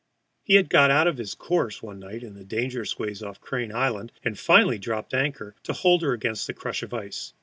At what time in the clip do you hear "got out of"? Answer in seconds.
0.71-1.19